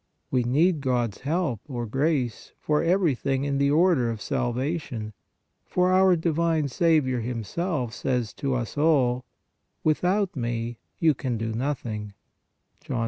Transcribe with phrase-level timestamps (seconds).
[0.31, 5.13] We need God s help, or grace, for everything in the order of salvation,
[5.63, 9.25] for our divine Saviour Himself says to us all:"
[9.83, 12.15] Without Me you can do nothing"
[12.83, 12.97] (John 15.